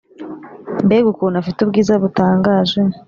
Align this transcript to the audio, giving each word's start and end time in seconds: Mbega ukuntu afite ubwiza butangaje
Mbega 0.85 1.07
ukuntu 1.13 1.35
afite 1.37 1.59
ubwiza 1.61 1.93
butangaje 2.03 2.79